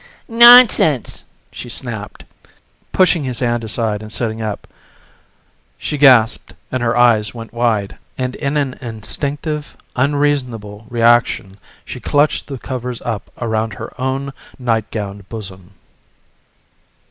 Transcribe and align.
"Nonsense!" 0.27 1.25
she 1.51 1.69
snapped, 1.69 2.23
pushing 2.91 3.23
his 3.23 3.37
hand 3.37 3.63
aside 3.63 4.01
and 4.01 4.11
sitting 4.11 4.41
up. 4.41 4.65
She 5.77 5.95
gasped 5.99 6.55
and 6.71 6.81
her 6.81 6.97
eyes 6.97 7.35
went 7.35 7.53
wide, 7.53 7.99
and 8.17 8.33
in 8.33 8.57
an 8.57 8.79
instinctive, 8.81 9.77
unreasonable 9.95 10.87
reaction 10.89 11.59
she 11.85 11.99
clutched 11.99 12.47
the 12.47 12.57
covers 12.57 12.99
up 13.03 13.29
around 13.37 13.73
her 13.75 13.93
own 14.01 14.33
nightgowned 14.57 15.29
bosom. 15.29 15.69